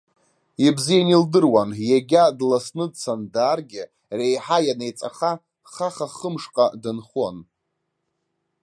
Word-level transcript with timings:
Ибзианы 0.65 1.11
илдыруан, 1.17 1.69
егьа 1.95 2.23
дласны 2.37 2.85
дцаны, 2.91 3.25
дааргьы, 3.33 3.83
реиҳа 4.17 4.57
ианеиҵаха, 4.65 5.31
хаха-хымшҟа 5.71 6.65
дынхон. 6.81 7.37